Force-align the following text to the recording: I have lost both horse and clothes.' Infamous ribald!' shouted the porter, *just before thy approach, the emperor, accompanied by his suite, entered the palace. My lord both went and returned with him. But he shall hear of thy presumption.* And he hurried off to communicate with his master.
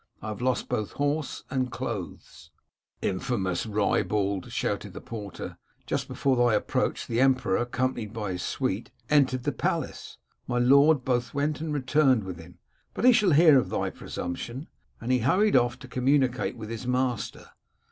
I 0.19 0.29
have 0.29 0.41
lost 0.41 0.67
both 0.67 0.93
horse 0.93 1.43
and 1.51 1.71
clothes.' 1.71 2.49
Infamous 3.03 3.67
ribald!' 3.67 4.51
shouted 4.51 4.93
the 4.93 4.99
porter, 4.99 5.59
*just 5.85 6.07
before 6.07 6.35
thy 6.35 6.55
approach, 6.55 7.05
the 7.05 7.21
emperor, 7.21 7.57
accompanied 7.57 8.11
by 8.11 8.31
his 8.31 8.41
suite, 8.41 8.89
entered 9.11 9.43
the 9.43 9.51
palace. 9.51 10.17
My 10.47 10.57
lord 10.57 11.05
both 11.05 11.35
went 11.35 11.61
and 11.61 11.71
returned 11.71 12.23
with 12.23 12.39
him. 12.39 12.57
But 12.95 13.05
he 13.05 13.11
shall 13.13 13.33
hear 13.33 13.59
of 13.59 13.69
thy 13.69 13.91
presumption.* 13.91 14.69
And 14.99 15.11
he 15.11 15.19
hurried 15.19 15.55
off 15.55 15.77
to 15.77 15.87
communicate 15.87 16.57
with 16.57 16.71
his 16.71 16.87
master. 16.87 17.51